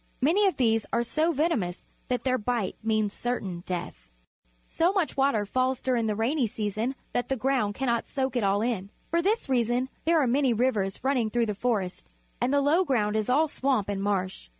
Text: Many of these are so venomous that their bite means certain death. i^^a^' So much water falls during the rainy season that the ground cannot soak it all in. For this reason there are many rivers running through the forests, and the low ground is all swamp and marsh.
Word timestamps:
Many 0.19 0.47
of 0.47 0.57
these 0.57 0.87
are 0.91 1.03
so 1.03 1.31
venomous 1.31 1.85
that 2.07 2.23
their 2.23 2.39
bite 2.39 2.75
means 2.81 3.13
certain 3.13 3.61
death. 3.67 4.09
i^^a^' 4.09 4.09
So 4.75 4.91
much 4.93 5.15
water 5.15 5.45
falls 5.45 5.79
during 5.79 6.07
the 6.07 6.15
rainy 6.15 6.47
season 6.47 6.95
that 7.13 7.29
the 7.29 7.37
ground 7.37 7.75
cannot 7.75 8.07
soak 8.07 8.35
it 8.35 8.43
all 8.43 8.63
in. 8.63 8.89
For 9.11 9.21
this 9.21 9.47
reason 9.47 9.89
there 10.05 10.19
are 10.19 10.25
many 10.25 10.53
rivers 10.53 11.03
running 11.03 11.29
through 11.29 11.45
the 11.45 11.53
forests, 11.53 12.11
and 12.41 12.51
the 12.51 12.61
low 12.61 12.83
ground 12.83 13.15
is 13.15 13.29
all 13.29 13.47
swamp 13.47 13.89
and 13.89 14.01
marsh. 14.01 14.49